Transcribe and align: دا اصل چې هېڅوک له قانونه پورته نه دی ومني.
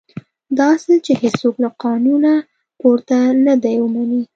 دا 0.57 0.65
اصل 0.77 0.91
چې 1.05 1.13
هېڅوک 1.21 1.55
له 1.63 1.69
قانونه 1.83 2.31
پورته 2.79 3.17
نه 3.45 3.53
دی 3.63 3.75
ومني. 3.79 4.21